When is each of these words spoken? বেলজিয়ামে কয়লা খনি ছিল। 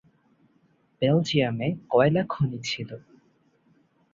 বেলজিয়ামে 1.01 1.67
কয়লা 1.89 2.23
খনি 2.29 2.59
ছিল। 2.63 2.89